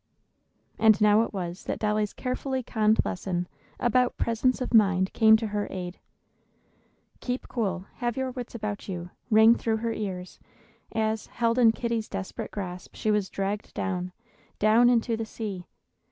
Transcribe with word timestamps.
And 0.79 0.99
now 0.99 1.21
it 1.21 1.31
was 1.31 1.65
that 1.65 1.77
Dolly's 1.77 2.11
carefully 2.11 2.63
conned 2.63 3.05
lesson 3.05 3.47
about 3.79 4.17
presence 4.17 4.59
of 4.59 4.73
mind 4.73 5.13
came 5.13 5.37
to 5.37 5.45
her 5.49 5.67
aid. 5.69 5.99
"Keep 7.19 7.47
cool; 7.47 7.85
have 7.97 8.17
your 8.17 8.31
wits 8.31 8.55
about 8.55 8.87
you," 8.89 9.11
rang 9.29 9.53
through 9.53 9.77
her 9.77 9.93
ears, 9.93 10.39
as, 10.91 11.27
held 11.27 11.59
in 11.59 11.71
Kitty's 11.71 12.09
desperate 12.09 12.49
grasp, 12.49 12.95
she 12.95 13.11
was 13.11 13.29
dragged 13.29 13.75
down, 13.75 14.11
down 14.57 14.89
into 14.89 15.15
the 15.15 15.23
sea. 15.27 15.67